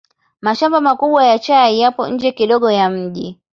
[0.41, 3.39] Mashamba makubwa ya chai yapo nje kidogo ya mji.